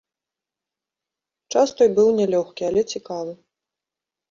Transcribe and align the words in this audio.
Час 1.53 1.67
той 1.83 1.89
быў 2.01 2.09
нялёгкі, 2.21 2.61
але 2.71 2.81
цікавы. 2.95 3.33